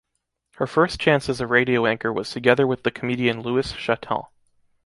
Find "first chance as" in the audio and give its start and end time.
0.65-1.39